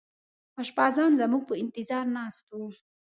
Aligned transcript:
اشپزان 0.61 1.11
زموږ 1.19 1.43
په 1.49 1.53
انتظار 1.63 2.05
ناست 2.17 2.43
وو. 2.57 2.67